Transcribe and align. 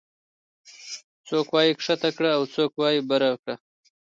څوک 1.27 1.47
وايي 1.51 1.71
ښکته 1.85 2.09
کړه 2.17 2.29
او 2.37 2.41
څوک 2.53 2.71
وايي 2.81 2.99
چې 3.03 3.07
بره 3.09 3.29
کړه 3.41 3.55